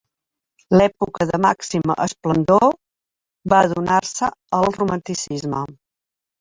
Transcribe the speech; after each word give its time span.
L'època 0.79 1.27
de 1.31 1.39
màxima 1.47 1.97
esplendor 2.07 2.67
va 3.55 3.63
donar-se 3.77 4.33
al 4.61 4.69
romanticisme. 4.81 5.65